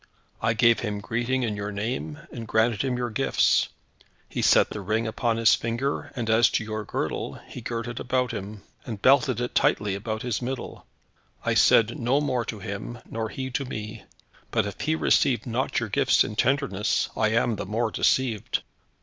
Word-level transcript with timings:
I 0.41 0.53
gave 0.55 0.79
him 0.79 0.99
greeting 0.99 1.43
in 1.43 1.55
your 1.55 1.71
name, 1.71 2.17
and 2.31 2.47
granted 2.47 2.81
him 2.81 2.97
your 2.97 3.11
gifts. 3.11 3.67
He 4.27 4.41
set 4.41 4.71
the 4.71 4.81
ring 4.81 5.05
upon 5.05 5.37
his 5.37 5.53
finger, 5.53 6.11
and 6.15 6.27
as 6.27 6.49
to 6.53 6.63
your 6.63 6.83
girdle, 6.83 7.33
he 7.47 7.61
girt 7.61 7.87
it 7.87 7.99
upon 7.99 8.29
him, 8.29 8.63
and 8.83 8.99
belted 8.99 9.39
it 9.39 9.53
tightly 9.53 9.93
about 9.93 10.23
his 10.23 10.41
middle. 10.41 10.87
I 11.45 11.53
said 11.53 11.99
no 11.99 12.19
more 12.19 12.45
to 12.45 12.57
him, 12.57 12.97
nor 13.07 13.29
he 13.29 13.51
to 13.51 13.63
me; 13.63 14.03
but 14.49 14.65
if 14.65 14.81
he 14.81 14.95
received 14.95 15.45
not 15.45 15.79
your 15.79 15.89
gifts 15.89 16.23
in 16.23 16.35
tenderness, 16.35 17.11
I 17.15 17.27
am 17.27 17.57
the 17.57 17.67
more 17.67 17.91
deceived. 17.91 18.63